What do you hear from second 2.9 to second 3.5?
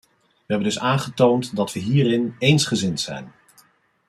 zijn.